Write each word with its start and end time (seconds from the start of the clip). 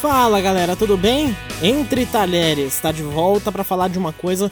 Fala 0.00 0.40
galera, 0.40 0.76
tudo 0.76 0.96
bem? 0.96 1.36
Entre 1.60 2.06
Talheres 2.06 2.74
está 2.74 2.92
de 2.92 3.02
volta 3.02 3.50
para 3.50 3.64
falar 3.64 3.88
de 3.88 3.98
uma 3.98 4.12
coisa 4.12 4.48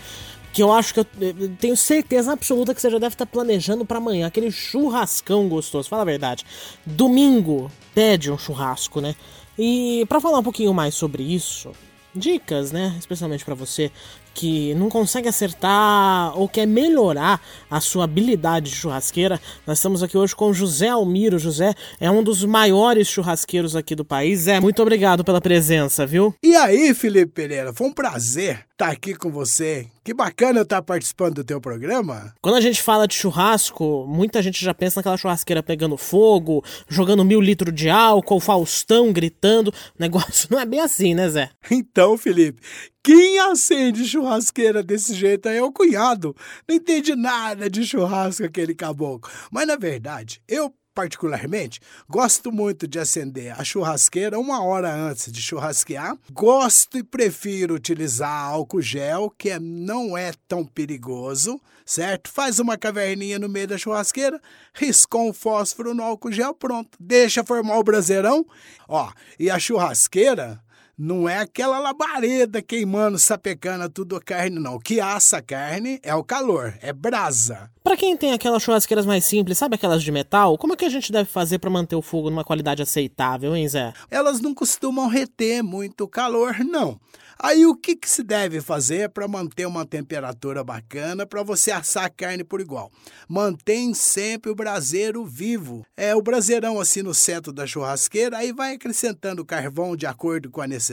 que 0.52 0.60
eu 0.60 0.72
acho 0.72 0.92
que 0.92 0.98
eu, 0.98 1.06
eu 1.20 1.56
tenho 1.56 1.76
certeza 1.76 2.32
absoluta 2.32 2.74
que 2.74 2.80
você 2.80 2.90
já 2.90 2.98
deve 2.98 3.14
estar 3.14 3.26
planejando 3.26 3.84
para 3.84 3.98
amanhã, 3.98 4.26
aquele 4.26 4.50
churrascão 4.50 5.48
gostoso. 5.48 5.88
Fala 5.88 6.02
a 6.02 6.04
verdade. 6.04 6.44
Domingo 6.84 7.70
pede 7.94 8.28
um 8.28 8.36
churrasco, 8.36 9.00
né? 9.00 9.14
E 9.56 10.04
para 10.08 10.20
falar 10.20 10.40
um 10.40 10.42
pouquinho 10.42 10.74
mais 10.74 10.96
sobre 10.96 11.22
isso, 11.22 11.70
dicas, 12.12 12.72
né, 12.72 12.96
especialmente 12.98 13.44
para 13.44 13.54
você 13.54 13.92
que 14.36 14.74
não 14.74 14.90
consegue 14.90 15.28
acertar 15.28 16.38
ou 16.38 16.46
quer 16.46 16.66
melhorar 16.66 17.40
a 17.70 17.80
sua 17.80 18.04
habilidade 18.04 18.68
de 18.68 18.76
churrasqueira, 18.76 19.40
nós 19.66 19.78
estamos 19.78 20.02
aqui 20.02 20.16
hoje 20.18 20.36
com 20.36 20.52
José 20.52 20.88
Almiro. 20.88 21.38
José 21.38 21.74
é 21.98 22.10
um 22.10 22.22
dos 22.22 22.44
maiores 22.44 23.08
churrasqueiros 23.08 23.74
aqui 23.74 23.94
do 23.94 24.04
país. 24.04 24.46
É, 24.46 24.60
muito 24.60 24.82
obrigado 24.82 25.24
pela 25.24 25.40
presença, 25.40 26.04
viu? 26.04 26.34
E 26.42 26.54
aí, 26.54 26.92
Felipe 26.92 27.32
Pereira, 27.32 27.72
foi 27.72 27.86
um 27.86 27.92
prazer 27.92 28.66
estar 28.76 28.90
aqui 28.90 29.14
com 29.14 29.30
você. 29.30 29.86
Que 30.04 30.12
bacana 30.12 30.60
eu 30.60 30.64
estar 30.64 30.82
participando 30.82 31.36
do 31.36 31.44
teu 31.44 31.60
programa. 31.60 32.34
Quando 32.40 32.56
a 32.56 32.60
gente 32.60 32.80
fala 32.80 33.08
de 33.08 33.14
churrasco, 33.14 34.06
muita 34.06 34.42
gente 34.42 34.62
já 34.62 34.74
pensa 34.74 35.00
naquela 35.00 35.16
churrasqueira 35.16 35.62
pegando 35.62 35.96
fogo, 35.96 36.62
jogando 36.86 37.24
mil 37.24 37.40
litros 37.40 37.74
de 37.74 37.88
álcool, 37.88 38.38
Faustão 38.38 39.12
gritando. 39.12 39.68
O 39.68 39.98
negócio 39.98 40.46
não 40.52 40.60
é 40.60 40.66
bem 40.66 40.80
assim, 40.80 41.14
né, 41.14 41.28
Zé? 41.28 41.50
Então, 41.70 42.16
Felipe, 42.18 42.60
quem 43.06 43.38
acende 43.38 44.04
churrasqueira 44.04 44.82
desse 44.82 45.14
jeito 45.14 45.48
aí 45.48 45.58
é 45.58 45.62
o 45.62 45.70
cunhado. 45.70 46.34
Não 46.66 46.74
entende 46.74 47.14
nada 47.14 47.70
de 47.70 47.86
churrasco 47.86 48.42
aquele 48.42 48.74
caboclo. 48.74 49.30
Mas 49.48 49.64
na 49.64 49.76
verdade, 49.76 50.42
eu 50.48 50.74
particularmente, 50.92 51.78
gosto 52.08 52.50
muito 52.50 52.88
de 52.88 52.98
acender 52.98 53.52
a 53.52 53.62
churrasqueira 53.62 54.40
uma 54.40 54.64
hora 54.64 54.92
antes 54.92 55.30
de 55.30 55.40
churrasquear. 55.40 56.16
Gosto 56.32 56.98
e 56.98 57.02
prefiro 57.04 57.74
utilizar 57.74 58.46
álcool 58.46 58.82
gel, 58.82 59.30
que 59.38 59.50
é, 59.50 59.60
não 59.60 60.16
é 60.16 60.32
tão 60.48 60.64
perigoso, 60.64 61.60
certo? 61.84 62.28
Faz 62.32 62.58
uma 62.58 62.78
caverninha 62.78 63.38
no 63.38 63.48
meio 63.48 63.68
da 63.68 63.78
churrasqueira, 63.78 64.40
riscou 64.72 65.28
um 65.28 65.32
fósforo 65.32 65.94
no 65.94 66.02
álcool 66.02 66.32
gel, 66.32 66.54
pronto. 66.54 66.96
Deixa 66.98 67.44
formar 67.44 67.78
o 67.78 67.84
braseirão. 67.84 68.44
Ó, 68.88 69.12
e 69.38 69.48
a 69.50 69.58
churrasqueira 69.60 70.60
não 70.98 71.28
é 71.28 71.38
aquela 71.38 71.78
labareda 71.78 72.62
queimando, 72.62 73.18
sapecando 73.18 73.88
tudo 73.90 74.16
a 74.16 74.20
carne, 74.20 74.58
não. 74.58 74.76
O 74.76 74.80
que 74.80 74.98
assa 74.98 75.38
a 75.38 75.42
carne 75.42 76.00
é 76.02 76.14
o 76.14 76.24
calor, 76.24 76.74
é 76.80 76.92
brasa. 76.92 77.70
Para 77.84 77.96
quem 77.96 78.16
tem 78.16 78.32
aquelas 78.32 78.62
churrasqueiras 78.62 79.04
mais 79.04 79.24
simples, 79.24 79.58
sabe 79.58 79.74
aquelas 79.74 80.02
de 80.02 80.10
metal? 80.10 80.56
Como 80.56 80.72
é 80.72 80.76
que 80.76 80.84
a 80.84 80.90
gente 80.90 81.12
deve 81.12 81.28
fazer 81.28 81.58
para 81.58 81.70
manter 81.70 81.96
o 81.96 82.02
fogo 82.02 82.30
numa 82.30 82.44
qualidade 82.44 82.82
aceitável, 82.82 83.54
hein, 83.54 83.68
Zé? 83.68 83.92
Elas 84.10 84.40
não 84.40 84.54
costumam 84.54 85.06
reter 85.06 85.62
muito 85.62 86.08
calor, 86.08 86.58
não. 86.60 86.98
Aí 87.38 87.66
o 87.66 87.76
que, 87.76 87.94
que 87.94 88.08
se 88.08 88.22
deve 88.22 88.62
fazer 88.62 89.10
para 89.10 89.28
manter 89.28 89.66
uma 89.66 89.84
temperatura 89.84 90.64
bacana 90.64 91.26
para 91.26 91.42
você 91.42 91.70
assar 91.70 92.06
a 92.06 92.08
carne 92.10 92.42
por 92.42 92.62
igual? 92.62 92.90
Mantém 93.28 93.92
sempre 93.92 94.50
o 94.50 94.54
braseiro 94.54 95.22
vivo. 95.22 95.84
É 95.94 96.14
o 96.14 96.22
braseirão 96.22 96.80
assim 96.80 97.02
no 97.02 97.12
centro 97.12 97.52
da 97.52 97.66
churrasqueira, 97.66 98.38
aí 98.38 98.52
vai 98.52 98.74
acrescentando 98.74 99.44
carvão 99.44 99.94
de 99.94 100.06
acordo 100.06 100.50
com 100.50 100.62
a 100.62 100.66
necessidade 100.66 100.85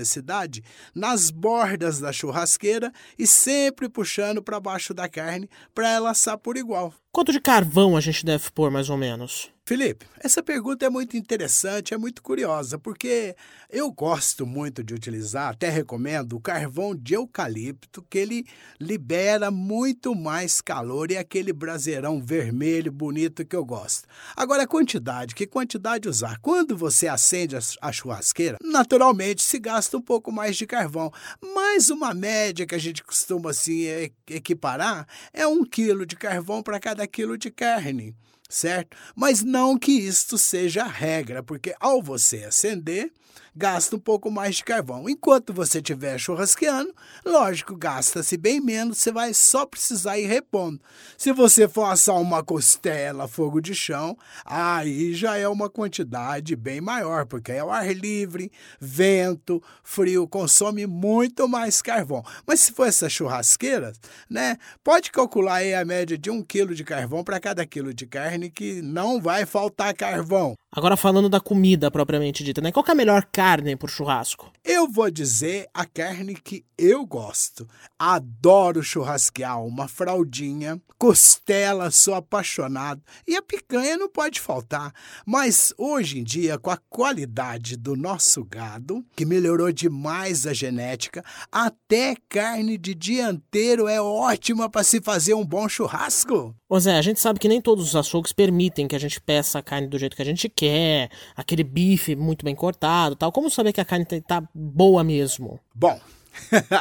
nas 0.94 1.30
bordas 1.30 2.00
da 2.00 2.12
churrasqueira 2.12 2.92
e 3.18 3.28
sempre 3.28 3.90
puxando 3.90 4.42
para 4.42 4.60
baixo 4.60 4.94
da 4.94 5.10
carne 5.10 5.50
para 5.74 5.90
ela 5.90 6.12
assar 6.12 6.38
por 6.38 6.58
igual. 6.58 6.94
Quanto 7.16 7.32
de 7.32 7.40
carvão 7.40 7.96
a 7.96 8.02
gente 8.02 8.26
deve 8.26 8.50
pôr 8.50 8.72
mais 8.72 8.90
ou 8.90 8.98
menos? 8.98 9.54
Felipe, 9.66 10.06
essa 10.20 10.44
pergunta 10.44 10.86
é 10.86 10.90
muito 10.90 11.16
interessante, 11.16 11.94
é 11.94 11.98
muito 11.98 12.22
curiosa, 12.22 12.78
porque 12.78 13.34
eu 13.70 13.90
gosto 13.94 14.46
muito 14.46 14.84
de 14.84 14.94
utilizar, 14.94 15.52
até 15.52 15.70
recomendo, 15.70 16.34
o 16.36 16.42
carvão 16.42 16.94
de 16.94 17.14
eucalipto, 17.14 18.06
que 18.10 18.18
ele 18.18 18.46
libera 18.78 19.50
muito 19.50 20.14
mais 20.14 20.60
calor 20.60 21.12
e 21.12 21.16
é 21.16 21.20
aquele 21.20 21.54
braseirão 21.54 22.22
vermelho 22.22 22.92
bonito 22.92 23.46
que 23.46 23.56
eu 23.56 23.64
gosto. 23.64 24.06
Agora, 24.36 24.64
a 24.64 24.68
quantidade, 24.68 25.34
que 25.34 25.48
quantidade 25.48 26.10
usar? 26.10 26.40
Quando 26.42 26.76
você 26.76 27.08
acende 27.08 27.56
a 27.82 27.92
churrasqueira, 27.92 28.58
naturalmente 28.62 29.42
se 29.42 29.60
gasta 29.60 29.96
um 29.96 30.02
pouco 30.02 30.30
mais 30.30 30.58
de 30.58 30.68
carvão, 30.68 31.10
mas 31.56 31.90
uma 31.90 32.14
média 32.14 32.68
que 32.68 32.76
a 32.76 32.80
gente 32.80 33.02
costuma 33.02 33.52
assim 33.52 33.86
equiparar 34.28 35.08
é 35.32 35.48
um 35.48 35.64
quilo 35.64 36.06
de 36.06 36.18
carvão 36.18 36.62
para 36.62 36.82
cada 36.82 37.03
quilo 37.08 37.38
de 37.38 37.52
carne 37.52 38.16
certo? 38.54 38.96
Mas 39.16 39.44
não 39.44 39.78
que 39.78 39.92
isto 39.92 40.38
seja 40.38 40.84
a 40.84 40.88
regra, 40.88 41.42
porque 41.42 41.76
ao 41.80 42.02
você 42.02 42.46
acender, 42.46 43.12
gasta 43.56 43.96
um 43.96 44.00
pouco 44.00 44.32
mais 44.32 44.56
de 44.56 44.64
carvão. 44.64 45.08
Enquanto 45.08 45.54
você 45.54 45.78
estiver 45.78 46.18
churrasqueando, 46.18 46.94
lógico, 47.26 47.76
gasta-se 47.76 48.38
bem 48.38 48.60
menos, 48.60 48.98
você 48.98 49.12
vai 49.12 49.34
só 49.34 49.66
precisar 49.66 50.18
ir 50.18 50.26
repondo. 50.26 50.82
Se 51.18 51.32
você 51.32 51.68
for 51.68 51.86
assar 51.86 52.20
uma 52.20 52.44
costela, 52.44 53.28
fogo 53.28 53.62
de 53.62 53.76
chão, 53.76 54.18
aí 54.46 55.14
já 55.14 55.38
é 55.38 55.48
uma 55.48 55.70
quantidade 55.70 56.56
bem 56.56 56.82
maior, 56.82 57.26
porque 57.26 57.52
é 57.52 57.64
o 57.64 57.72
ar 57.72 57.94
livre, 57.94 58.52
vento, 58.80 59.62
frio, 59.84 60.28
consome 60.28 60.88
muito 60.88 61.48
mais 61.48 61.82
carvão. 61.82 62.24
Mas 62.46 62.62
se 62.62 62.72
for 62.72 62.88
essas 62.88 63.12
churrasqueiras, 63.12 64.00
né, 64.30 64.58
pode 64.84 65.12
calcular 65.12 65.56
aí 65.56 65.74
a 65.74 65.86
média 65.86 66.18
de 66.18 66.30
um 66.30 66.42
quilo 66.42 66.74
de 66.74 66.84
carvão 66.84 67.24
para 67.24 67.40
cada 67.40 67.66
quilo 67.66 67.94
de 67.94 68.06
carne, 68.06 68.50
que 68.50 68.82
não 68.82 69.22
vai 69.22 69.46
faltar 69.46 69.94
carvão. 69.94 70.56
Agora 70.76 70.98
falando 70.98 71.30
da 71.30 71.40
comida 71.40 71.92
propriamente 71.92 72.44
dita, 72.44 72.60
né? 72.60 72.72
Qual 72.72 72.84
é 72.88 72.92
a 72.92 72.96
melhor 72.96 73.28
carne 73.32 73.76
por 73.76 73.92
churrasco? 73.92 74.52
Eu 74.66 74.90
vou 74.90 75.12
dizer 75.12 75.68
a 75.72 75.86
carne 75.86 76.34
que 76.34 76.66
eu 76.76 77.06
gosto. 77.06 77.68
Adoro 78.00 78.82
churrasquear 78.82 79.64
uma 79.64 79.88
fraldinha, 79.88 80.82
costela, 80.98 81.92
sou 81.92 82.16
apaixonado. 82.16 83.04
E 83.28 83.36
a 83.36 83.42
picanha 83.44 83.98
não 83.98 84.10
pode 84.10 84.42
faltar. 84.42 84.92
Mas 85.28 85.76
hoje 85.78 86.18
em 86.18 86.24
dia, 86.24 86.58
com 86.58 86.72
a 86.72 86.78
qualidade 86.90 87.78
do 87.78 87.96
nosso 87.96 88.44
gado, 88.44 89.06
que 89.16 89.28
melhorou 89.28 89.72
demais 89.72 90.48
a 90.48 90.54
genética, 90.54 91.24
até 91.52 92.16
carne 92.28 92.80
de 92.80 92.96
dianteiro 92.96 93.88
é 93.88 94.02
ótima 94.02 94.68
para 94.68 94.84
se 94.84 95.00
fazer 95.00 95.36
um 95.36 95.46
bom 95.46 95.70
churrasco. 95.70 96.56
Ô 96.74 96.80
Zé, 96.80 96.98
a 96.98 97.04
gente 97.04 97.20
sabe 97.20 97.38
que 97.40 97.48
nem 97.48 97.62
todos 97.62 97.90
os 97.90 97.96
açougues 97.96 98.34
permitem 98.34 98.88
que 98.88 98.96
a 98.96 99.00
gente 99.00 99.22
peça 99.22 99.60
a 99.60 99.62
carne 99.62 99.88
do 99.88 100.00
jeito 100.00 100.16
que 100.16 100.24
a 100.24 100.26
gente 100.26 100.50
quer, 100.50 101.12
aquele 101.36 101.64
bife 101.64 102.16
muito 102.16 102.44
bem 102.44 102.56
cortado 102.56 103.16
tal. 103.16 103.32
Como 103.32 103.48
saber 103.48 103.72
que 103.72 103.80
a 103.80 103.86
carne 103.86 104.04
tá 104.22 104.42
boa 104.56 105.04
mesmo? 105.04 105.60
Bom, 105.76 106.02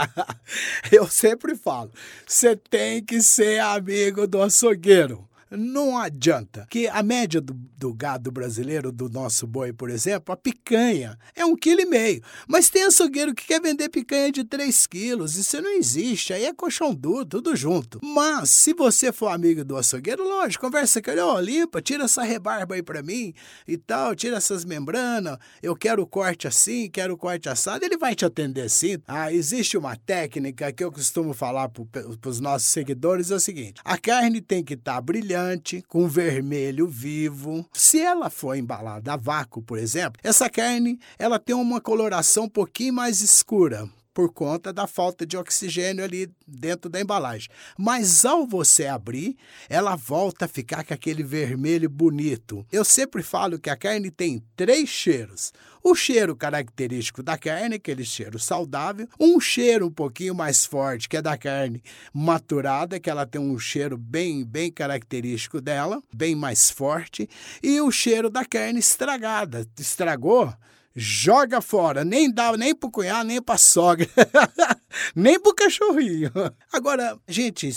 eu 0.91 1.06
sempre 1.06 1.54
falo, 1.54 1.91
você 2.26 2.56
tem 2.56 3.04
que 3.04 3.20
ser 3.20 3.60
amigo 3.60 4.26
do 4.26 4.41
açougueiro. 4.41 5.28
Não 5.56 5.98
adianta. 5.98 6.66
Que 6.70 6.88
a 6.88 7.02
média 7.02 7.40
do, 7.40 7.52
do, 7.52 7.92
gado 7.92 8.32
brasileiro, 8.32 8.90
do 8.90 9.08
nosso 9.10 9.46
boi, 9.46 9.72
por 9.72 9.90
exemplo, 9.90 10.32
a 10.32 10.36
picanha 10.36 11.18
é 11.36 11.44
um 11.44 11.54
quilo 11.54 11.82
e 11.82 11.86
meio. 11.86 12.22
Mas 12.48 12.70
tem 12.70 12.84
açougueiro 12.84 13.34
que 13.34 13.46
quer 13.46 13.60
vender 13.60 13.91
picanha 13.91 14.32
de 14.32 14.44
3 14.44 14.86
quilos. 14.86 15.36
Isso 15.36 15.60
não 15.60 15.72
existe. 15.72 16.32
Aí 16.32 16.46
é 16.46 16.54
colchão 16.54 16.94
duro, 16.94 17.26
tudo 17.26 17.54
junto. 17.54 18.00
Mas, 18.02 18.48
se 18.48 18.72
você 18.72 19.12
for 19.12 19.28
amigo 19.28 19.62
do 19.62 19.76
açougueiro, 19.76 20.26
lógico, 20.26 20.64
conversa 20.64 21.02
com 21.02 21.10
ele, 21.10 21.20
ó, 21.20 21.34
oh, 21.34 21.41
limpa, 21.41 21.82
tira 21.82 22.04
essa 22.04 22.22
rebarba 22.22 22.74
aí 22.74 22.82
pra 22.82 23.02
mim 23.02 23.34
e 23.68 23.76
tal, 23.76 24.14
tira 24.14 24.38
essas 24.38 24.64
membranas. 24.64 25.36
Eu 25.62 25.76
quero 25.76 26.02
o 26.02 26.06
corte 26.06 26.48
assim, 26.48 26.88
quero 26.88 27.12
o 27.12 27.18
corte 27.18 27.48
assado. 27.50 27.84
Ele 27.84 27.98
vai 27.98 28.14
te 28.14 28.24
atender 28.24 28.70
sim. 28.70 28.96
Ah, 29.06 29.30
existe 29.30 29.76
uma 29.76 29.96
técnica 29.96 30.72
que 30.72 30.82
eu 30.82 30.91
costumo 30.91 31.34
falar 31.34 31.68
para 31.68 32.30
os 32.30 32.41
nossos 32.41 32.68
seguidores: 32.68 33.30
é 33.30 33.34
o 33.34 33.41
seguinte: 33.41 33.80
a 33.84 33.98
carne 33.98 34.41
tem 34.41 34.64
que 34.64 34.74
estar 34.74 34.94
tá 34.94 35.00
brilhante 35.00 35.41
com 35.88 36.08
vermelho 36.08 36.86
vivo. 36.86 37.66
Se 37.72 38.00
ela 38.00 38.30
for 38.30 38.56
embalada 38.56 39.12
a 39.12 39.16
vácuo, 39.16 39.62
por 39.62 39.78
exemplo, 39.78 40.20
essa 40.22 40.48
carne 40.48 40.98
ela 41.19 41.38
tem 41.38 41.54
uma 41.54 41.80
coloração 41.80 42.44
um 42.44 42.48
pouquinho 42.48 42.94
mais 42.94 43.21
escura, 43.21 43.89
por 44.14 44.32
conta 44.32 44.72
da 44.72 44.86
falta 44.86 45.26
de 45.26 45.36
oxigênio 45.36 46.04
ali 46.04 46.30
dentro 46.47 46.91
da 46.91 47.00
embalagem. 47.00 47.48
Mas 47.78 48.24
ao 48.24 48.47
você 48.47 48.86
abrir, 48.86 49.36
ela 49.68 49.97
volta 49.97 50.44
a 50.44 50.48
ficar 50.48 50.84
com 50.84 50.94
aquele 50.94 51.22
vermelho 51.22 51.88
bonito. 51.88 52.66
Eu 52.70 52.84
sempre 52.84 53.22
falo 53.22 53.59
que 53.59 53.70
a 53.70 53.76
carne 53.76 54.10
tem 54.10 54.42
três 54.56 54.88
cheiros. 54.88 55.53
O 55.84 55.97
cheiro 55.97 56.36
característico 56.36 57.24
da 57.24 57.36
carne, 57.36 57.74
aquele 57.74 58.04
cheiro 58.04 58.38
saudável, 58.38 59.09
um 59.18 59.41
cheiro 59.41 59.86
um 59.86 59.91
pouquinho 59.91 60.32
mais 60.32 60.65
forte, 60.65 61.08
que 61.08 61.16
é 61.16 61.22
da 61.22 61.36
carne 61.36 61.82
maturada, 62.15 63.00
que 63.00 63.10
ela 63.10 63.26
tem 63.26 63.41
um 63.41 63.58
cheiro 63.58 63.98
bem, 63.98 64.44
bem 64.44 64.70
característico 64.70 65.60
dela, 65.60 66.00
bem 66.15 66.36
mais 66.36 66.70
forte, 66.70 67.28
e 67.60 67.80
o 67.80 67.91
cheiro 67.91 68.30
da 68.30 68.44
carne 68.44 68.78
estragada. 68.78 69.66
Estragou, 69.76 70.54
joga 70.94 71.60
fora. 71.60 72.04
Nem 72.04 72.30
dá 72.30 72.56
nem 72.56 72.74
pro 72.74 72.91
cunhado, 72.91 73.28
nem 73.28 73.41
pra 73.41 73.56
sogra, 73.56 74.09
nem 75.15 75.41
pro 75.41 75.54
cachorrinho. 75.54 76.30
Agora, 76.72 77.18
gente, 77.27 77.71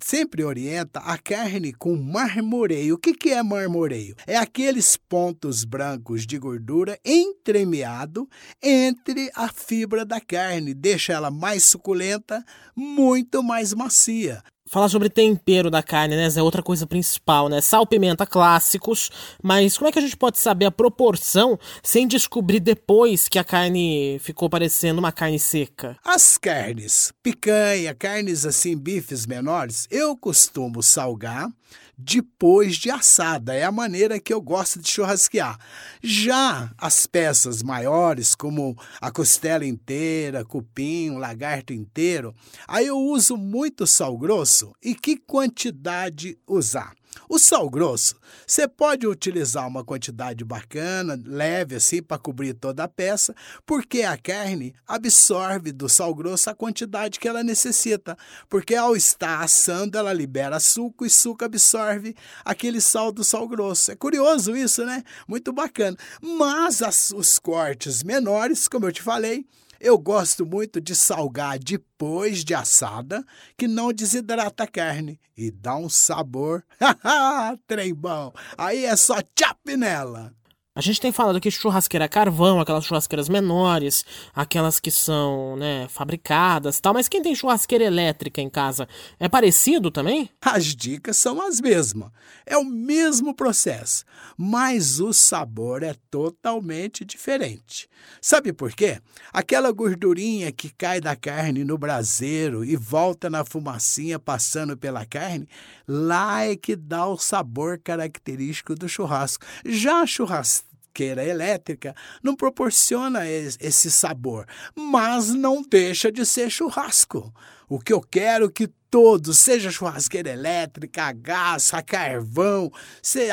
sempre 0.00 0.44
orienta 0.44 1.00
a 1.00 1.18
carne 1.18 1.72
com 1.72 1.96
marmoreio. 1.96 2.94
O 2.94 2.98
que, 2.98 3.14
que 3.14 3.30
é 3.30 3.42
marmoreio? 3.42 4.14
É 4.26 4.36
aqueles 4.36 4.96
pontos 4.96 5.64
brancos 5.64 6.26
de 6.26 6.38
gordura 6.38 6.98
entremeado 7.04 8.28
entre 8.62 9.30
a 9.34 9.48
fibra 9.48 10.04
da 10.04 10.20
carne. 10.20 10.74
Deixa 10.74 11.12
ela 11.12 11.30
mais 11.30 11.64
suculenta, 11.64 12.44
muito 12.74 13.42
mais 13.42 13.72
macia 13.72 14.42
falar 14.66 14.88
sobre 14.88 15.08
tempero 15.08 15.70
da 15.70 15.82
carne, 15.82 16.16
né? 16.16 16.28
É 16.34 16.42
outra 16.42 16.62
coisa 16.62 16.86
principal, 16.86 17.48
né? 17.48 17.60
Sal, 17.60 17.86
pimenta 17.86 18.26
clássicos, 18.26 19.10
mas 19.42 19.78
como 19.78 19.88
é 19.88 19.92
que 19.92 19.98
a 19.98 20.02
gente 20.02 20.16
pode 20.16 20.38
saber 20.38 20.66
a 20.66 20.70
proporção 20.70 21.58
sem 21.82 22.06
descobrir 22.06 22.60
depois 22.60 23.28
que 23.28 23.38
a 23.38 23.44
carne 23.44 24.18
ficou 24.20 24.50
parecendo 24.50 24.98
uma 24.98 25.12
carne 25.12 25.38
seca? 25.38 25.96
As 26.04 26.36
carnes, 26.36 27.12
picanha, 27.22 27.94
carnes 27.94 28.44
assim, 28.44 28.76
bifes 28.76 29.24
menores, 29.26 29.86
eu 29.90 30.16
costumo 30.16 30.82
salgar 30.82 31.48
depois 31.96 32.76
de 32.76 32.90
assada. 32.90 33.54
É 33.54 33.64
a 33.64 33.72
maneira 33.72 34.20
que 34.20 34.32
eu 34.32 34.40
gosto 34.40 34.80
de 34.80 34.90
churrasquear. 34.90 35.58
Já 36.02 36.70
as 36.76 37.06
peças 37.06 37.62
maiores, 37.62 38.34
como 38.34 38.76
a 39.00 39.10
costela 39.10 39.64
inteira, 39.64 40.44
cupim, 40.44 41.16
lagarto 41.16 41.72
inteiro, 41.72 42.34
aí 42.68 42.86
eu 42.86 42.98
uso 42.98 43.36
muito 43.36 43.86
sal 43.86 44.16
grosso. 44.18 44.55
E 44.82 44.94
que 44.94 45.16
quantidade 45.16 46.38
usar? 46.46 46.94
O 47.28 47.38
sal 47.38 47.68
grosso, 47.68 48.14
você 48.46 48.68
pode 48.68 49.06
utilizar 49.06 49.66
uma 49.66 49.84
quantidade 49.84 50.44
bacana, 50.44 51.20
leve 51.24 51.76
assim, 51.76 52.02
para 52.02 52.18
cobrir 52.18 52.54
toda 52.54 52.84
a 52.84 52.88
peça, 52.88 53.34
porque 53.64 54.02
a 54.02 54.16
carne 54.16 54.74
absorve 54.86 55.72
do 55.72 55.88
sal 55.88 56.14
grosso 56.14 56.50
a 56.50 56.54
quantidade 56.54 57.18
que 57.18 57.26
ela 57.26 57.42
necessita. 57.42 58.16
Porque 58.48 58.74
ao 58.74 58.94
estar 58.94 59.42
assando, 59.42 59.98
ela 59.98 60.12
libera 60.12 60.60
suco 60.60 61.04
e 61.04 61.10
suco 61.10 61.44
absorve 61.44 62.14
aquele 62.44 62.80
sal 62.80 63.10
do 63.10 63.24
sal 63.24 63.48
grosso. 63.48 63.90
É 63.90 63.96
curioso 63.96 64.56
isso, 64.56 64.84
né? 64.84 65.02
Muito 65.26 65.52
bacana. 65.52 65.96
Mas 66.20 66.82
as, 66.82 67.10
os 67.10 67.38
cortes 67.38 68.02
menores, 68.02 68.68
como 68.68 68.86
eu 68.86 68.92
te 68.92 69.02
falei, 69.02 69.44
eu 69.80 69.98
gosto 69.98 70.46
muito 70.46 70.80
de 70.80 70.94
salgar 70.94 71.58
depois 71.58 72.44
de 72.44 72.54
assada, 72.54 73.24
que 73.56 73.66
não 73.68 73.92
desidrata 73.92 74.64
a 74.64 74.66
carne 74.66 75.20
e 75.36 75.50
dá 75.50 75.76
um 75.76 75.88
sabor. 75.88 76.64
Trem 77.66 77.94
bom! 77.94 78.32
Aí 78.56 78.84
é 78.84 78.96
só 78.96 79.16
chap 79.38 79.76
nela! 79.76 80.32
A 80.76 80.82
gente 80.82 81.00
tem 81.00 81.10
falado 81.10 81.40
que 81.40 81.50
churrasqueira 81.50 82.06
carvão, 82.06 82.60
aquelas 82.60 82.84
churrasqueiras 82.84 83.30
menores, 83.30 84.04
aquelas 84.34 84.78
que 84.78 84.90
são, 84.90 85.56
né, 85.56 85.88
fabricadas 85.88 86.78
tal, 86.78 86.92
mas 86.92 87.08
quem 87.08 87.22
tem 87.22 87.34
churrasqueira 87.34 87.82
elétrica 87.82 88.42
em 88.42 88.50
casa, 88.50 88.86
é 89.18 89.26
parecido 89.26 89.90
também? 89.90 90.28
As 90.38 90.66
dicas 90.76 91.16
são 91.16 91.40
as 91.40 91.62
mesmas. 91.62 92.10
É 92.44 92.58
o 92.58 92.64
mesmo 92.64 93.34
processo, 93.34 94.04
mas 94.36 95.00
o 95.00 95.14
sabor 95.14 95.82
é 95.82 95.94
totalmente 96.10 97.06
diferente. 97.06 97.88
Sabe 98.20 98.52
por 98.52 98.72
quê? 98.72 99.00
Aquela 99.32 99.72
gordurinha 99.72 100.52
que 100.52 100.68
cai 100.68 101.00
da 101.00 101.16
carne 101.16 101.64
no 101.64 101.78
braseiro 101.78 102.62
e 102.62 102.76
volta 102.76 103.30
na 103.30 103.46
fumacinha 103.46 104.18
passando 104.18 104.76
pela 104.76 105.06
carne, 105.06 105.48
lá 105.88 106.44
é 106.44 106.54
que 106.54 106.76
dá 106.76 107.06
o 107.06 107.16
sabor 107.16 107.78
característico 107.82 108.74
do 108.74 108.86
churrasco. 108.86 109.46
Já 109.64 110.02
a 110.02 110.06
churrasqueira 110.06 110.65
churrasqueira 110.96 111.24
elétrica 111.24 111.94
não 112.22 112.34
proporciona 112.34 113.28
esse 113.28 113.90
sabor, 113.90 114.46
mas 114.74 115.28
não 115.28 115.62
deixa 115.62 116.10
de 116.10 116.24
ser 116.24 116.50
churrasco. 116.50 117.32
O 117.68 117.78
que 117.78 117.92
eu 117.92 118.00
quero 118.00 118.50
que 118.50 118.68
todos, 118.90 119.38
seja 119.38 119.70
churrasqueira 119.70 120.30
elétrica, 120.30 121.04
a 121.04 121.12
gás, 121.12 121.74
a 121.74 121.82
carvão, 121.82 122.72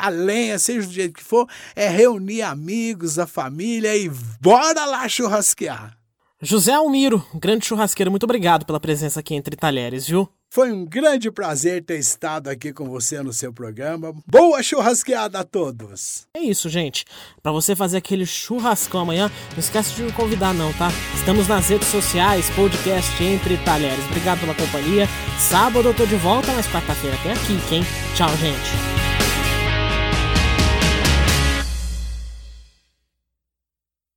a 0.01 0.09
lenha, 0.09 0.59
seja 0.59 0.87
do 0.87 0.93
jeito 0.93 1.13
que 1.13 1.23
for, 1.23 1.47
é 1.75 1.87
reunir 1.87 2.41
amigos, 2.41 3.17
a 3.17 3.25
família 3.25 3.95
e 3.95 4.09
bora 4.41 4.85
lá 4.85 5.07
churrasquear. 5.07 5.97
José 6.41 6.73
Almiro, 6.73 7.25
grande 7.35 7.65
churrasqueiro, 7.65 8.11
muito 8.11 8.25
obrigado 8.25 8.65
pela 8.65 8.79
presença 8.79 9.21
aqui 9.21 9.33
entre 9.33 9.55
talheres, 9.55 10.05
viu? 10.05 10.27
Foi 10.53 10.71
um 10.71 10.85
grande 10.85 11.31
prazer 11.31 11.83
ter 11.83 11.97
estado 11.97 12.47
aqui 12.47 12.71
com 12.71 12.87
você 12.87 13.23
no 13.23 13.33
seu 13.33 13.51
programa. 13.51 14.13
Boa 14.27 14.61
churrasqueada 14.61 15.39
a 15.39 15.43
todos! 15.43 16.27
É 16.31 16.41
isso, 16.41 16.69
gente. 16.69 17.05
Para 17.41 17.51
você 17.51 17.75
fazer 17.75 17.97
aquele 17.97 18.23
churrascão 18.23 19.01
amanhã, 19.01 19.31
não 19.51 19.57
esquece 19.57 19.95
de 19.95 20.03
me 20.03 20.11
convidar 20.11 20.53
não, 20.53 20.71
tá? 20.73 20.89
Estamos 21.15 21.47
nas 21.47 21.67
redes 21.69 21.87
sociais, 21.87 22.51
podcast 22.51 23.23
Entre 23.23 23.57
Talheres. 23.65 24.05
Obrigado 24.05 24.41
pela 24.41 24.53
companhia. 24.53 25.07
Sábado 25.39 25.89
eu 25.89 25.93
tô 25.95 26.05
de 26.05 26.17
volta, 26.17 26.51
mas 26.51 26.67
quarta-feira 26.67 27.17
tem 27.23 27.31
aqui, 27.31 27.75
hein? 27.75 27.83
Tchau, 28.15 28.29
gente. 28.37 28.92